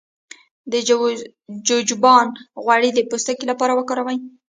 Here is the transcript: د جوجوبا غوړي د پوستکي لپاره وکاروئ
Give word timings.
د 0.71 0.73
جوجوبا 1.67 2.15
غوړي 2.63 2.89
د 2.93 2.99
پوستکي 3.09 3.45
لپاره 3.51 3.73
وکاروئ 3.75 4.17